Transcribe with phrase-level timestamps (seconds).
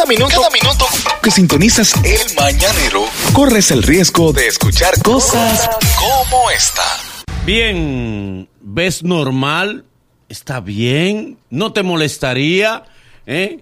[0.00, 0.86] Cada minuto, cada minuto
[1.22, 3.04] que sintonizas el mañanero,
[3.34, 5.68] corres el riesgo de escuchar cosas
[5.98, 6.82] como esta.
[7.44, 9.84] Bien, ¿ves normal?
[10.30, 11.38] ¿Está bien?
[11.50, 12.84] ¿No te molestaría?
[13.26, 13.60] ¿Eh?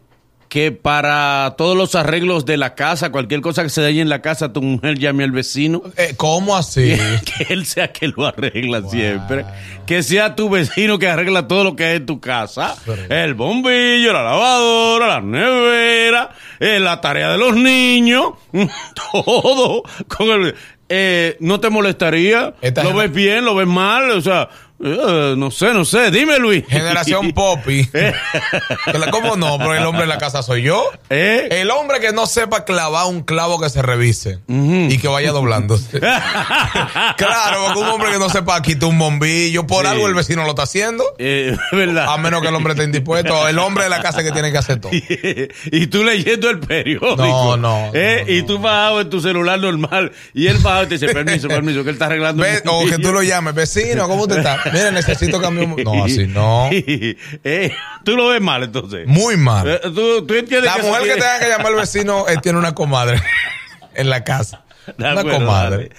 [0.48, 4.22] Que para todos los arreglos de la casa, cualquier cosa que se dañe en la
[4.22, 5.82] casa, tu mujer llame al vecino.
[5.96, 6.96] Eh, ¿Cómo así?
[7.24, 9.44] que él sea que lo arregla siempre.
[9.86, 12.76] Que sea tu vecino que arregla todo lo que hay en tu casa.
[13.10, 18.32] El bombillo, la lavadora, la nevera, eh, la tarea de los niños,
[19.12, 19.82] todo.
[20.08, 20.54] Con el,
[20.88, 22.54] eh, ¿No te molestaría?
[22.62, 23.44] Esta ¿Lo ves bien?
[23.44, 24.10] ¿Lo ves mal?
[24.10, 24.48] O sea,
[24.82, 26.10] eh, no sé, no sé.
[26.10, 26.64] Dime, Luis.
[26.68, 27.88] Generación Poppy.
[28.92, 29.58] La- ¿Cómo no?
[29.58, 30.84] Pero el hombre de la casa soy yo.
[31.10, 31.48] ¿Eh?
[31.50, 36.00] El hombre que no sepa clavar un clavo que se revise y que vaya doblándose.
[37.16, 39.90] claro, porque un hombre que no sepa quitar un bombillo, por Sí.
[39.90, 41.04] algo el vecino lo está haciendo.
[41.18, 42.06] Eh, ¿Verdad?
[42.08, 43.46] A menos que el hombre esté indispuesto.
[43.48, 44.92] El hombre de la casa que tiene que hacer todo.
[44.92, 47.16] y tú leyendo el periódico.
[47.16, 48.24] No, no, ¿eh?
[48.26, 50.12] no, Y tú bajado en tu celular normal.
[50.34, 52.42] Y él bajado y te dice, permiso, permiso, que él está arreglando.
[52.42, 53.12] Ve- o que tú bombillo".
[53.12, 54.62] lo llames, vecino, ¿cómo usted está?
[54.72, 55.82] Mira, necesito cambiar un...
[55.84, 56.68] No, así no.
[57.44, 57.72] Eh,
[58.04, 59.06] tú lo ves mal, entonces.
[59.06, 59.68] Muy mal.
[59.68, 62.36] Eh, tú, tú entiendes La que mujer que tiene- tenga que llamar al vecino eh,
[62.42, 63.20] tiene una comadre
[63.94, 64.64] en la casa.
[64.86, 65.90] De Una acuerdo, comadre.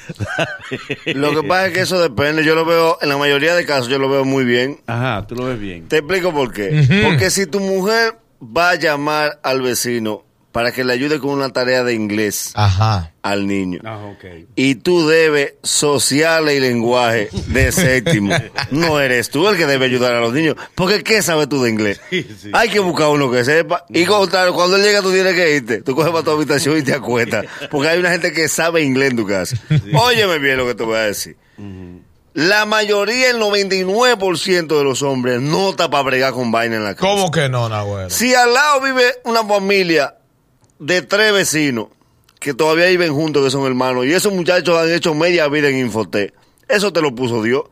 [1.05, 1.13] dale.
[1.13, 2.43] Lo que pasa es que eso depende.
[2.43, 4.79] Yo lo veo, en la mayoría de casos, yo lo veo muy bien.
[4.87, 5.87] Ajá, tú lo ves bien.
[5.87, 6.87] Te explico por qué.
[7.05, 11.50] Porque si tu mujer va a llamar al vecino para que le ayude con una
[11.53, 13.14] tarea de inglés Ajá.
[13.22, 14.47] al niño, Ah, ok.
[14.55, 18.33] y tú debes sociales y lenguaje de séptimo,
[18.72, 20.55] no eres tú el que debe ayudar a los niños.
[20.73, 22.02] Porque ¿qué sabes tú de inglés?
[22.09, 22.50] Sí, sí.
[22.53, 23.86] Hay que buscar uno que sepa.
[23.89, 25.81] Y contar, cuando él llega tú tienes que irte.
[25.83, 27.45] Tú coges para tu habitación y te acuestas.
[27.70, 29.55] Porque hay una gente que sabe inglés en tu casa.
[29.94, 31.38] Óyeme bien lo que te voy a decir.
[32.33, 36.95] La mayoría, el 99% de los hombres no está para bregar con vaina en la
[36.95, 37.08] casa.
[37.08, 38.09] ¿Cómo que no, Nagüero?
[38.09, 40.16] Si al lado vive una familia
[40.80, 41.88] de tres vecinos
[42.39, 45.77] que todavía viven juntos, que son hermanos, y esos muchachos han hecho media vida en
[45.77, 46.33] Infotec,
[46.67, 47.64] eso te lo puso Dios.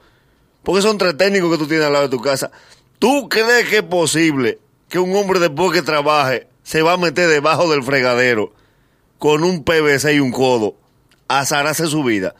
[0.63, 2.51] Porque son tres técnicos que tú tienes al lado de tu casa.
[2.99, 4.59] ¿Tú crees que es posible
[4.89, 8.51] que un hombre después que trabaje se va a meter debajo del fregadero
[9.17, 10.75] con un PVC y un codo
[11.29, 12.35] a zararse su vida?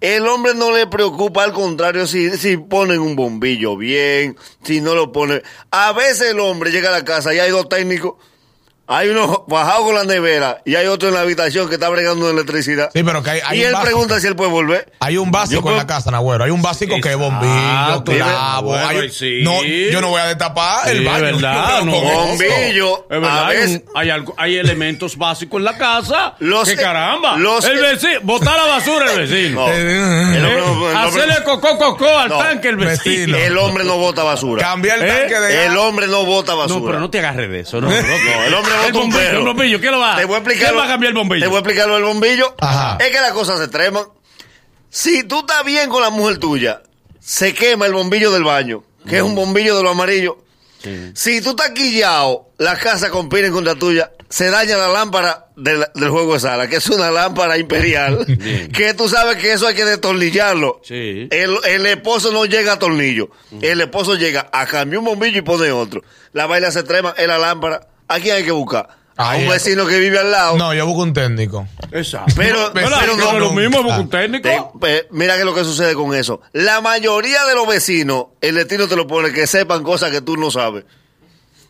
[0.00, 4.94] El hombre no le preocupa, al contrario, si, si ponen un bombillo bien, si no
[4.94, 5.42] lo ponen.
[5.70, 8.14] A veces el hombre llega a la casa y hay dos técnicos.
[8.92, 12.26] Hay uno bajado con la nevera y hay otro en la habitación que está bregando
[12.26, 12.90] de electricidad.
[12.92, 13.86] Sí, pero que hay, hay y un él básico.
[13.92, 14.92] pregunta si él puede volver.
[14.98, 16.42] Hay un básico Yo en la casa, Nagüero.
[16.44, 18.68] Hay un básico que es bombillo, clavo.
[18.70, 19.40] bueno, hay un- sí.
[19.42, 21.26] no, yo no voy a destapar Sí, el baño.
[21.28, 21.92] es verdad, no.
[21.92, 22.98] Bombillo.
[23.10, 26.34] Es verdad, a hay, veces- un- hay algo- hay elementos básicos en la casa.
[26.40, 27.36] Los que que- caramba.
[27.36, 29.66] los el que- vecino, botar la basura el vecino.
[29.66, 29.72] No.
[29.80, 33.36] Eh, El hombre, no- el hombre- Hacerle cocó cocó al No, tanque el vecino.
[33.36, 34.62] el hombre no bota basura.
[34.62, 35.06] Cambia el ¿Eh?
[35.08, 36.80] tanque de El hombre no bota basura.
[36.80, 37.80] No, pero no te agarres de eso.
[37.80, 40.16] No, no, el hombre bombillo, el bombillo, ¿qué lo va?
[40.16, 40.64] Te voy a explicar.
[40.64, 41.40] ¿Quién lo- va a cambiar el bombillo?
[41.42, 42.54] Te voy a explicar lo del bombillo.
[42.60, 42.96] Ajá.
[43.00, 44.04] Es que las cosas se extreman.
[44.88, 46.82] Si tú estás bien con la mujer tuya,
[47.20, 50.38] se quema el bombillo del baño, que es un bombillo de lo amarillo.
[51.14, 56.08] Si tú estás quillado, la casa compiten contra tuya, se daña la lámpara del, del
[56.08, 58.24] juego de sala, que es una lámpara imperial,
[58.72, 60.80] que tú sabes que eso hay que destornillarlo.
[60.82, 61.28] Sí.
[61.30, 63.30] El, el esposo no llega a tornillo.
[63.60, 66.02] El esposo llega a cambiar un bombillo y pone otro.
[66.32, 67.86] La vaina se extrema en la lámpara.
[68.10, 68.88] ¿A quién hay que buscar?
[69.16, 69.62] A Ahí un es.
[69.64, 70.56] vecino que vive al lado.
[70.56, 71.66] No, yo busco un técnico.
[71.92, 72.32] Exacto.
[72.36, 74.00] Pero- pero Que no- lo mismo, porque Ah.
[74.00, 74.48] un técnico.
[74.48, 76.40] Te- pe- mira que lo que sucede con eso.
[76.52, 80.36] La mayoría de los vecinos, el destino te lo pone que sepan cosas que tú
[80.36, 80.84] no sabes.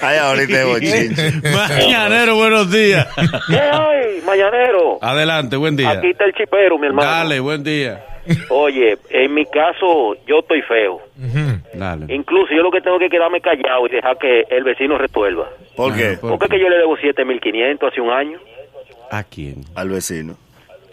[0.00, 1.32] Ay, ahorita es bochinche.
[1.50, 3.06] Mañanero, buenos días.
[3.48, 4.98] ¿Qué hay, mañanero?
[5.02, 5.90] Adelante, buen día.
[5.90, 7.10] Aquí está el chipero, mi hermano.
[7.10, 8.02] Dale, buen día.
[8.48, 11.00] Oye, en mi caso, yo estoy feo.
[12.08, 15.48] Incluso yo lo que tengo que quedarme callado y dejar que el vecino resuelva.
[15.76, 16.16] ¿Por qué?
[16.20, 18.38] ¿por Porque que yo le debo 7.500 hace un año.
[19.10, 19.64] ¿A quién?
[19.74, 20.36] Al vecino.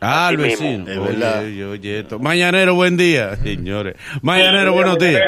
[0.02, 0.90] Ah, al vecino.
[0.90, 1.44] Es verdad.
[1.46, 2.18] oye, oye, esto.
[2.20, 3.96] Mañanero, buen día, señores.
[4.22, 5.22] Mañanero, buenos días.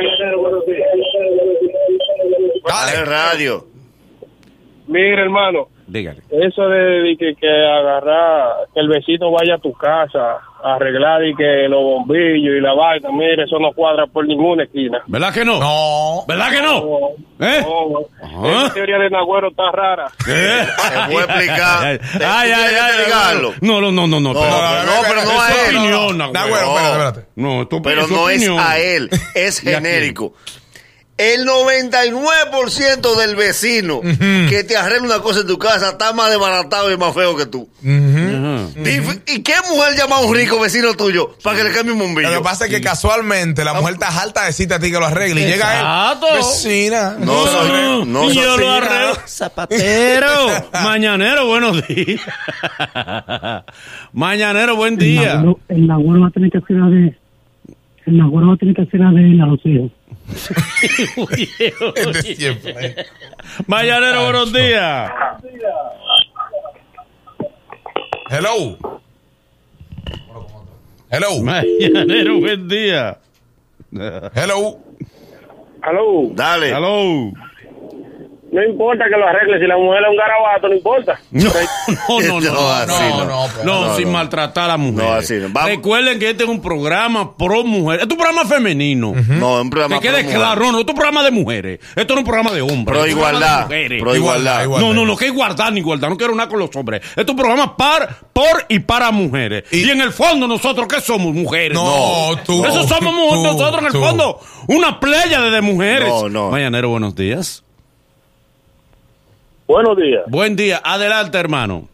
[2.65, 2.91] Dale.
[2.97, 3.05] Dale.
[3.05, 3.65] radio.
[4.87, 6.21] Mira, hermano, Dígale.
[6.31, 11.23] eso de, de que, que agarrar, que el vecino vaya a tu casa a arreglar
[11.23, 15.03] y que los bombillos y la vaina, mire, eso no cuadra por ninguna esquina.
[15.05, 15.59] ¿Verdad que no?
[15.59, 16.23] No.
[16.27, 16.81] ¿Verdad que no?
[17.37, 17.61] No, ¿Eh?
[17.61, 18.49] no.
[18.49, 20.07] Esa teoría de Nagüero está rara.
[20.27, 20.65] ¿Eh?
[21.07, 21.83] Te voy a explicar.
[21.85, 23.55] Ay, ay, ¿tú ay, ay?
[23.61, 24.33] No, no, no, no, no.
[24.33, 24.85] No, espérate.
[24.87, 25.75] no, pero no Es a tu él.
[25.77, 26.33] opinión, Nagüero.
[26.33, 27.27] Nagüero, espérate, espérate.
[27.35, 30.33] No, Pero no es a él, es genérico.
[31.15, 36.91] El 99% del vecino que te arregla una cosa en tu casa está más desbaratado
[36.91, 37.69] y más feo que tú.
[37.83, 42.31] ¿Y qué mujer llama a un rico vecino tuyo para que le cambie un bombillo?
[42.31, 44.99] Lo que pasa es que casualmente la mujer está alta de cita a ti que
[44.99, 46.27] lo arregle y llega Exacto.
[46.29, 46.37] él.
[46.37, 47.15] Vecina.
[47.19, 49.15] No, soy- no soy yo lo arreglo.
[49.27, 50.47] Zapatero.
[50.83, 52.21] Mañanero, buenos días.
[54.13, 55.43] Mañanero, buen El día.
[55.69, 57.15] El Nagüero va a tener que hacer la de.
[58.05, 59.91] El Nagüero va a tener que hacer la de él a los hijos.
[61.95, 63.05] Es de siempre.
[63.67, 65.11] Mañanero, buenos días.
[68.29, 68.77] Hello.
[71.09, 71.43] Hello.
[71.43, 73.19] Mañanero, buen día.
[73.91, 74.79] Hello.
[75.81, 76.69] Aló, Dale.
[76.69, 77.31] Hello.
[78.53, 81.19] No importa que lo arregle, si la mujer es un garabato, no importa.
[82.09, 82.69] No, no, no, No, no.
[82.69, 83.25] así No, no.
[83.25, 84.11] no, pero- No, No, sin no.
[84.11, 85.05] maltratar a la mujer.
[85.05, 85.47] No, así no.
[85.51, 85.69] Vamos.
[85.69, 87.99] Recuerden que este es un programa pro mujer.
[88.01, 89.13] Este es un programa femenino.
[89.13, 91.79] No, es un programa Que quede pro claro, no, es un programa de mujeres.
[91.95, 92.85] Esto no es un programa de hombres.
[92.99, 93.67] Pro igualdad.
[93.67, 94.63] Pro igualdad.
[94.63, 94.87] Igualdad.
[94.87, 96.09] No, no, no, que igualdad ni igualdad.
[96.09, 97.01] No quiero nada con los hombres.
[97.09, 99.63] Esto es un programa par, por y para mujeres.
[99.71, 101.33] Y, Y- en el fondo, nosotros, ¿qué somos?
[101.33, 101.73] Mujeres.
[101.73, 102.63] No, tú.
[102.65, 103.99] Eso somos Tú, nosotros en el tú.
[103.99, 104.39] fondo.
[104.67, 106.07] Una playa de mujeres.
[106.09, 106.49] No, no.
[106.51, 107.62] Mañanero, buenos días.
[109.67, 110.81] Buenos días, Buen día.
[110.83, 111.87] Adelante, hermano.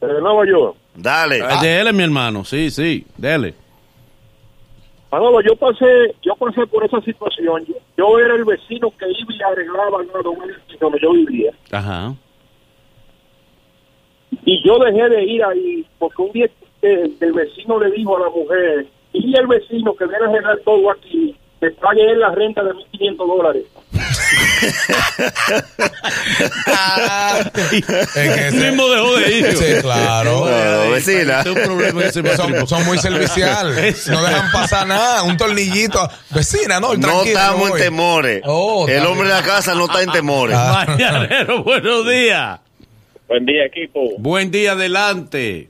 [0.00, 0.76] de Nueva York.
[0.94, 1.40] Dale.
[1.42, 2.44] Ah, Dele, mi hermano.
[2.44, 3.04] Sí, sí.
[3.16, 3.54] Dele.
[5.10, 7.64] Manolo, yo pasé, yo pasé por esa situación.
[7.66, 10.22] Yo, yo era el vecino que iba y arreglaba ¿no?
[10.22, 11.52] donde donde yo vivía.
[11.72, 12.14] Ajá.
[14.44, 16.46] Y yo dejé de ir ahí porque un día
[16.82, 20.58] eh, el vecino le dijo a la mujer, y el vecino que viene a arreglar
[20.64, 23.64] todo aquí, que pague él la renta de 1.500 dólares.
[28.14, 29.56] Es que ese- mismo dejó de ir.
[29.56, 30.44] Sí, claro.
[30.90, 31.40] Vecina.
[31.40, 32.60] Es un problema ese matrimonio.
[32.60, 34.06] Son, son muy serviciales.
[34.18, 35.22] No dejan pasar nada.
[35.22, 36.08] Un tornillito.
[36.30, 38.42] Vecina, no, No estamos en temores.
[38.44, 40.56] Oh, el hombre de la casa no está en temores.
[40.58, 40.84] Ah.
[40.88, 42.60] Mañanero, buenos días.
[43.28, 44.00] Buen día, equipo.
[44.18, 45.68] Buen día, adelante.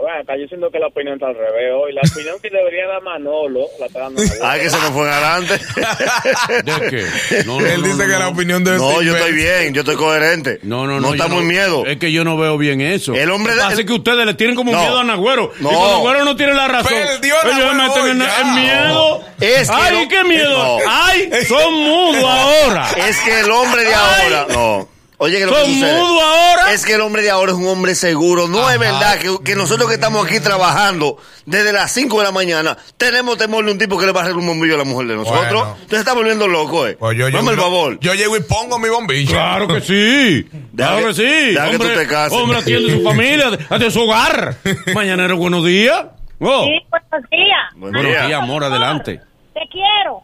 [0.00, 1.92] Bueno, acá yo siento que la opinión está al revés hoy.
[1.92, 5.54] La opinión que debería dar Manolo la está dando Ay, que se nos fue adelante.
[6.64, 7.44] ¿De qué?
[7.44, 8.18] No, no, Él no, dice no, que no.
[8.18, 10.60] la opinión de No, yo estoy bien, yo estoy coherente.
[10.62, 11.08] No, no, no.
[11.08, 11.84] No estamos en miedo.
[11.86, 13.14] Es que yo no veo bien eso.
[13.14, 14.78] El hombre de- es que ustedes le tienen como No.
[14.80, 15.52] miedo a Nagüero.
[15.60, 15.70] No.
[15.70, 16.92] Y cuando Nagüero no tiene la razón.
[16.92, 19.20] Perdió ellos meten en, miedo.
[19.40, 20.78] Es que Ay, qué miedo.
[20.78, 20.78] No.
[20.88, 22.88] Ay, son mudos ahora.
[23.08, 24.32] Es que el hombre de Ay.
[24.32, 24.46] ahora.
[24.52, 24.88] No.
[25.20, 25.98] Oye, que lo que sucede.
[25.98, 26.72] ahora.
[26.72, 28.46] Es que el hombre de ahora es un hombre seguro.
[28.46, 32.30] No es verdad que, que nosotros que estamos aquí trabajando desde las 5 de la
[32.30, 34.84] mañana tenemos temor de un tipo que le va a arreglar un bombillo a la
[34.84, 35.44] mujer de nosotros.
[35.50, 35.72] Bueno.
[35.74, 36.96] Entonces está volviendo loco, eh.
[37.00, 37.98] Pues yo, Dame el favor.
[38.00, 39.32] yo llego y pongo mi bombillo.
[39.32, 40.48] Claro que sí.
[40.76, 41.22] Claro que- que sí.
[41.24, 42.38] deja que hombre, tú te cases.
[42.38, 44.56] hombre atiende su familia, atiende su hogar.
[44.94, 46.04] Mañanero, buenos días.
[46.38, 46.64] Oh.
[46.64, 47.58] Sí, buenos días.
[47.74, 48.26] Buen Buenos día.
[48.26, 49.20] días, amor, adelante.
[49.52, 50.22] Te quiero.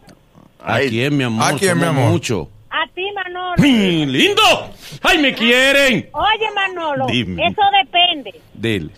[0.65, 1.53] ¿A quién, mi amor?
[1.53, 2.11] ¿A quién, mi amor?
[2.11, 2.49] Mucho.
[2.77, 3.55] A ti, Manolo.
[3.59, 4.43] ¡Mm, ¡Lindo!
[5.03, 6.09] ¡Ay, me quieren!
[6.13, 7.47] Oye, Manolo, Dime.
[7.47, 8.41] eso depende.
[8.53, 8.91] Dile.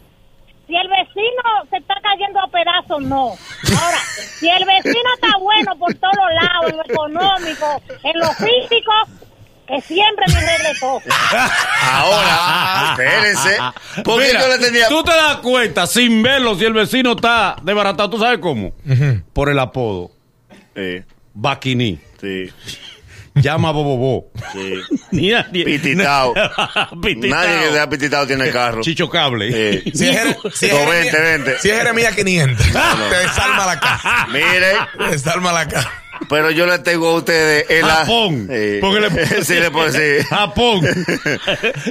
[0.67, 3.27] Si el vecino se está cayendo a pedazos, no.
[3.29, 3.99] Ahora,
[4.39, 8.93] si el vecino está bueno por todos lados, en lo económico, en lo físico,
[9.69, 11.01] que siempre me todo.
[11.83, 13.59] Ahora, espérense.
[14.03, 14.89] Porque Mira, yo le tenía.
[14.89, 18.73] Tú te das cuenta, sin verlo, si el vecino está desbaratado, ¿tú sabes cómo?
[19.33, 20.11] Por el apodo.
[20.75, 21.03] Sí,
[21.35, 21.99] Baquiní.
[22.21, 22.51] sí,
[23.37, 24.33] Llama a Bobobó.
[24.53, 24.75] sí.
[25.13, 25.65] Ni nadie.
[25.65, 26.35] Pititao.
[27.03, 27.31] Pititao.
[27.31, 28.81] Nadie que sea pititado tiene carro.
[28.83, 29.83] Chicho Cable.
[29.83, 29.91] Sí.
[29.95, 31.59] Si es, Jere- si es No, Jeremías- vente, vente.
[31.61, 34.27] Si es Jeremías 500, te desarma la casa.
[34.33, 35.91] Mire, Te desarma la casa.
[36.29, 38.49] pero yo le tengo a ustedes el Japón.
[38.51, 38.79] Sí.
[38.81, 40.25] Porque le sí, le puedo decir.
[40.27, 40.81] Japón.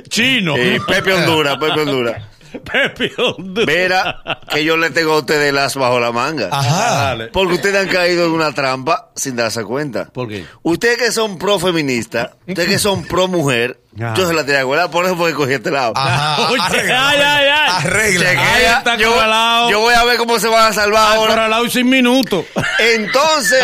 [0.09, 0.55] Chino.
[0.55, 2.21] Sí, Pepe Honduras, Pepe Honduras.
[2.65, 3.67] Pepe Honduras.
[3.67, 6.49] Mira que yo le tengo a ustedes el as bajo la manga.
[6.51, 7.05] Ajá.
[7.05, 7.27] Dale.
[7.27, 10.05] Porque ustedes han caído en una trampa sin darse cuenta.
[10.05, 10.45] ¿Por qué?
[10.63, 14.13] Ustedes que son pro feminista, ustedes que son pro mujer, Ah.
[14.17, 15.93] Yo se la tenía que guardar, por eso fue que cogí este lado.
[15.95, 17.71] Ajá, Oye, arregla, ay, ay, ay.
[17.85, 18.25] Arregla.
[18.29, 21.29] Chequea, está yo, yo voy a ver cómo se van a salvar Ay, ahora.
[21.31, 22.43] Pero al lado sin minutos.
[22.77, 23.63] Entonces,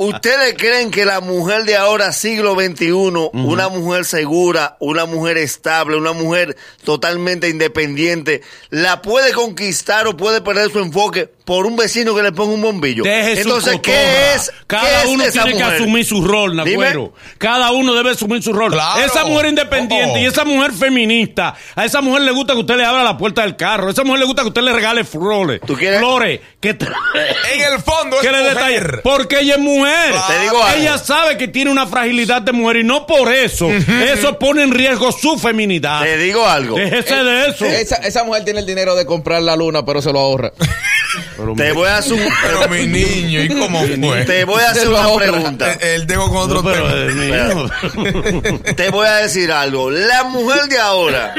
[0.00, 2.90] ¿ustedes creen que la mujer de ahora, siglo XXI,
[3.34, 8.35] una mujer segura, una mujer estable, una mujer totalmente independiente,
[8.70, 12.60] la puede conquistar o puede perder su enfoque por un vecino que le ponga un
[12.60, 13.04] bombillo?
[13.04, 14.52] Deje Entonces, su ¿qué es?
[14.66, 15.80] Cada qué es uno esa tiene que mujer?
[15.80, 16.56] asumir su rol.
[16.56, 17.14] Nagüero.
[17.38, 18.72] Cada uno debe asumir su rol.
[18.72, 19.04] Claro.
[19.04, 20.18] Esa mujer independiente Oh.
[20.18, 23.42] y esa mujer feminista, a esa mujer le gusta que usted le abra la puerta
[23.42, 23.86] del carro.
[23.88, 25.60] A esa mujer le gusta que usted le regale flores.
[25.64, 26.00] ¿Tú quieres?
[26.00, 26.40] Flores.
[26.60, 26.70] Que,
[27.54, 28.80] En el fondo es le detalle.
[28.80, 29.00] mujer.
[29.04, 30.14] Porque ella es mujer.
[30.26, 30.80] Te digo algo.
[30.80, 33.70] Ella sabe que tiene una fragilidad de mujer y no por eso.
[33.70, 36.02] Eso pone en riesgo su feminidad.
[36.02, 36.76] Te digo algo.
[36.76, 37.64] Déjese de eso.
[37.64, 40.50] Esa, esa mujer tiene el dinero de comprar la luna, pero se lo ahorra.
[41.36, 44.24] Pero, Te voy a hacer, Pero mi niño, ¿y cómo fue?
[44.24, 45.72] te voy a hacer una pregunta.
[45.74, 47.12] Eh, Él dejo con otro no, pero, tema.
[47.12, 48.64] mío.
[48.76, 49.90] Te voy a decir algo.
[49.90, 51.34] La mujer de ahora,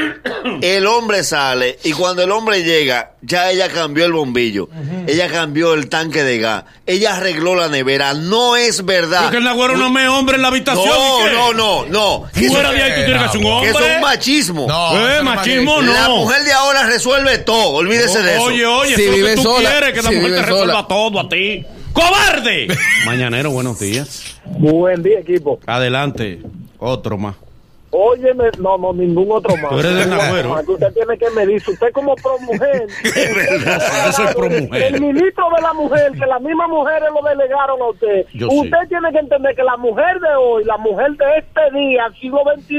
[0.62, 4.68] el hombre sale y cuando el hombre llega, ya ella cambió el bombillo.
[5.06, 6.64] Ella cambió el tanque de gas.
[6.86, 8.14] Ella arregló la nevera.
[8.14, 9.22] No es verdad.
[9.24, 10.86] Porque el Nagüero no me hombre en la habitación.
[10.86, 12.30] No, no, no, no.
[12.48, 13.70] Fuera de ahí tú tienes que ser un hombre.
[13.70, 14.66] eso es un machismo.
[14.68, 15.92] No, Eh, eso no machismo no.
[15.92, 17.68] La mujer de ahora resuelve todo.
[17.70, 18.42] Olvídese de eso.
[18.44, 20.88] Oye, oye, Si vive que tú sola, quieres, que la si mujer te resuelva sola.
[20.88, 21.64] todo a ti.
[21.92, 22.68] ¡Cobarde!
[23.06, 24.40] Mañanero, buenos días.
[24.44, 25.58] Buen día, equipo.
[25.66, 26.40] Adelante.
[26.78, 27.36] Otro más.
[27.90, 29.70] Óyeme, no, no, ningún otro más.
[29.70, 30.54] Tú eres Nagüero.
[30.64, 31.70] que Usted tiene que medirse.
[31.70, 32.86] Usted como pro mujer.
[33.04, 33.82] Es verdad.
[34.06, 34.82] Yo soy pro mujer.
[34.94, 38.26] El ministro de la mujer, que las mismas mujeres lo delegaron a usted.
[38.34, 42.08] Yo usted tiene que entender que la mujer de hoy, la mujer de este día,
[42.20, 42.76] siglo XXI,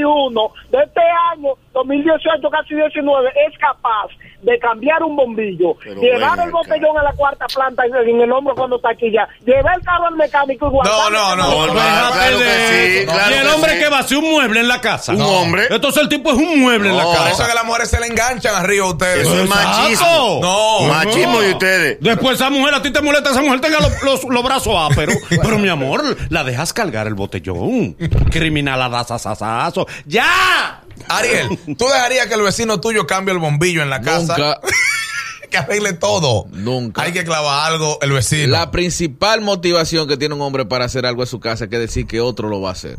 [0.70, 1.00] de este
[1.32, 4.08] año, 2018, casi 19, es capaz
[4.42, 8.54] de cambiar un bombillo, Pero llevar el botellón a la cuarta planta en el hombro
[8.54, 11.12] cuando está aquí ya, llevar el carro al mecánico y guardar.
[11.12, 11.36] no, no.
[11.36, 13.12] No, no, Déjate claro de que sí, eso.
[13.12, 13.78] claro y el que hombre sí.
[13.80, 14.99] que vacía un mueble en la casa.
[15.08, 15.66] Un hombre.
[15.70, 17.08] Entonces el tipo es un mueble en la No.
[17.12, 17.48] Por eso es casa.
[17.48, 19.26] que las mujeres se le enganchan arriba a ustedes.
[19.26, 20.38] Eso es machismo.
[20.42, 20.80] No.
[20.88, 21.98] Machismo de ustedes.
[22.00, 25.16] Después esa mujer, a ti te molesta, esa mujer tenga los, los- los brazos ásperos.
[25.28, 27.96] Pero mi amor, la dejas cargar el botellón.
[28.30, 29.86] Criminalazazazazo.
[30.06, 30.82] ¡Ya!
[31.08, 34.36] Ariel, ¿tú dejarías que el vecino tuyo cambie el bombillo en la casa?
[34.36, 34.60] Nunca.
[35.50, 36.46] que arregle todo.
[36.50, 37.02] Nunca.
[37.02, 38.48] Hay que clavar algo el vecino.
[38.52, 41.78] La principal motivación que tiene un hombre para hacer algo en su casa es que
[41.78, 42.98] decir que otro lo va a hacer.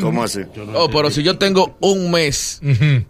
[0.00, 0.40] ¿Cómo así?
[0.74, 2.60] Oh, pero si yo tengo un mes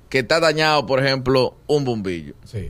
[0.08, 2.68] que está dañado, por ejemplo, un bombillo, Sí.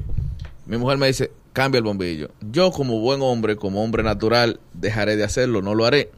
[0.67, 2.31] mi mujer me dice, cambia el bombillo.
[2.41, 6.11] Yo como buen hombre, como hombre natural, dejaré de hacerlo, no lo haré.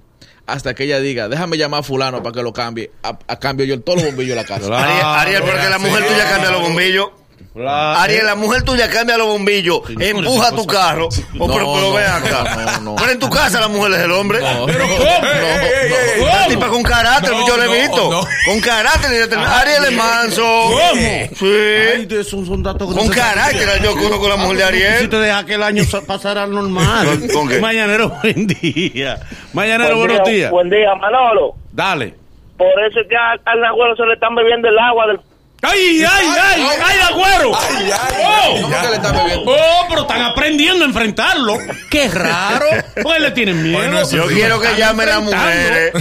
[0.47, 2.91] Hasta que ella diga, déjame llamar a fulano para que lo cambie.
[3.03, 4.67] A, a cambio yo todos los bombillos de la casa.
[4.67, 4.85] Claro.
[4.91, 7.07] Ariel, Ariel, porque la mujer tuya cambia los bombillos.
[7.55, 11.09] Ariel, la mujer tuya cambia los bombillos, empuja tu carro.
[11.39, 12.57] Oh, No, pero, pero no, ve acá.
[12.77, 12.97] no, no.
[12.97, 14.41] Pero en tu casa la mujer es el hombre.
[14.41, 16.27] No, Pero no, ¿cómo?
[16.27, 18.11] La tipa con carácter, No, yo lo he no, visto.
[18.11, 18.21] no.
[18.47, 19.29] Con carácter.
[19.39, 20.43] Ariel es manso.
[20.43, 21.01] ¿Cómo?
[21.35, 21.47] Sí.
[21.47, 25.09] Ay, son datos Con carácter, yo conozco la mujer de Si Ariel.
[25.09, 27.07] te deja que el año sa- pasara normal.
[27.33, 27.59] ¿Con- qué?
[27.61, 29.21] Mañanero, buen día.
[29.53, 30.51] Mañanero, Buen buenos día, días.
[30.51, 31.55] Buen día, Manolo.
[31.73, 32.15] Dale.
[32.57, 35.21] Por eso es que a- al Nagüero se le están bebiendo el agua del
[35.65, 36.63] ¡Ay, ay, ay!
[36.85, 37.53] ¡Ay, agüero!
[37.57, 38.57] Ay, ay, ¡Oh!
[38.57, 38.83] ay, ¿Cómo ay.
[38.83, 39.45] que le está bebiendo?
[39.53, 41.57] ¡Oh, pero están aprendiendo a enfrentarlo!
[41.89, 42.67] ¡Qué raro!
[43.01, 43.79] Pues le tienen miedo.
[43.79, 45.47] Bueno, Yo quiero que llamen las enfrentando.
[45.47, 45.93] mujeres.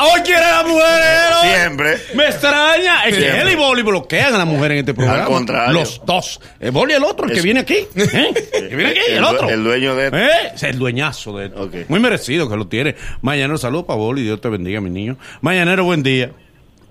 [0.00, 1.36] ¡Hoy quiere a las mujeres!
[1.42, 1.98] Siempre.
[2.14, 3.04] Me extraña.
[3.04, 3.42] Es que Siempre.
[3.42, 5.24] él y Boli bloquean a la mujer en este programa.
[5.26, 5.72] contrario.
[5.74, 6.40] Los dos.
[6.58, 7.74] El Boli y el otro, el que viene aquí.
[7.96, 8.32] ¿eh?
[8.54, 9.50] El que viene aquí, el, El due- otro.
[9.50, 10.52] el dueño de- ¿Eh?
[10.54, 11.62] Es el dueñazo de esto.
[11.64, 11.74] Ok.
[11.88, 12.94] Muy merecido que lo tiene.
[13.20, 14.22] Mañanero, salud para Boli.
[14.22, 15.18] Dios te bendiga, mi niño.
[15.42, 16.30] Mañanero, buen día.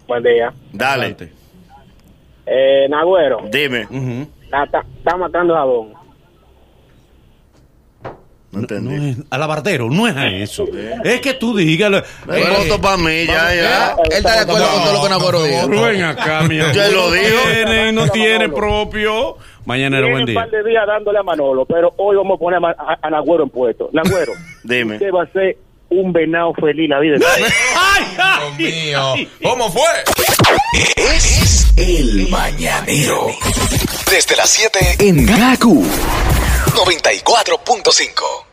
[0.07, 0.53] Buen día.
[0.73, 1.33] Dale, Adelante.
[2.45, 3.81] Eh, Nagüero, dime.
[4.43, 5.93] Está, está- está matando jabón.
[8.51, 8.95] No entendí.
[8.95, 10.67] No es alabardero, no es a eso.
[11.03, 12.03] Es que tú dígalo.
[12.27, 13.95] Un Eh, voto para mí, ya, ya.
[14.05, 16.57] Él está de acuerdo con todo lo que Nagüero No, no, Ven acá, mi.
[16.57, 17.41] Ya lo dijo.
[17.51, 19.37] Tiene, no tiene propio.
[19.65, 20.35] Mañanero, buen un día.
[20.35, 23.09] par de días dándole a Manolo, pero hoy vamos a poner a, Ma- a- a
[23.09, 23.89] Nagüero en puesto.
[23.93, 24.33] Nagüero,
[24.63, 24.95] Dime.
[24.95, 25.57] usted va a ser
[25.99, 27.17] un venado feliz la vida.
[27.75, 28.53] ¡Ay, ay!
[28.57, 29.13] Dios mío.
[29.43, 29.83] ¿Cómo fue?
[30.95, 33.27] Es el mañanero.
[34.09, 38.52] Desde las 7 en Gaku 94.5.